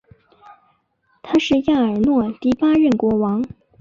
[1.21, 3.45] 他是亚尔诺第八任国王。